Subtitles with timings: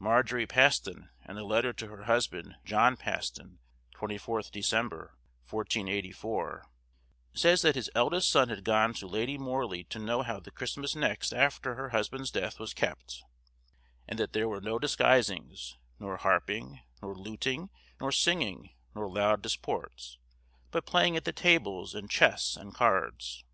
[0.00, 3.60] Margery Paston, in a letter to her husband John Paston,
[3.94, 6.64] 24th Dec., 1484,
[7.32, 10.96] says that his eldest son had gone to Lady Morley to know how the Christmas
[10.96, 13.22] next after her husband's death was kept,
[14.08, 17.70] and that there were no disguisings, nor harping, nor luting,
[18.00, 20.18] nor singing, nor loud disports;
[20.72, 23.44] but playing at the tables, and chess, and cards.